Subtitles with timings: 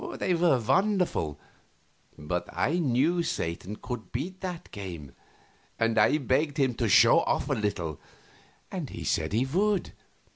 [0.17, 1.37] They were wonderful,
[2.17, 5.11] but I knew Satan could beat that game,
[5.77, 7.99] and I begged him to show off a little,
[8.71, 9.91] and he said he would.